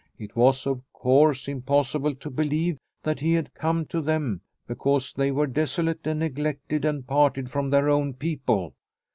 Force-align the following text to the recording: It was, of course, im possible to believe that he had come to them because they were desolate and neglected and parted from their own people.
It 0.17 0.35
was, 0.35 0.65
of 0.65 0.81
course, 0.93 1.47
im 1.47 1.61
possible 1.61 2.15
to 2.15 2.31
believe 2.31 2.79
that 3.03 3.19
he 3.19 3.33
had 3.35 3.53
come 3.53 3.85
to 3.85 4.01
them 4.01 4.41
because 4.65 5.13
they 5.13 5.29
were 5.29 5.45
desolate 5.45 6.07
and 6.07 6.21
neglected 6.21 6.85
and 6.85 7.05
parted 7.05 7.51
from 7.51 7.69
their 7.69 7.87
own 7.87 8.15
people. 8.15 8.73